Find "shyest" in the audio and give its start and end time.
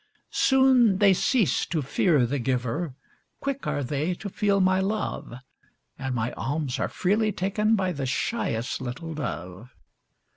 8.07-8.81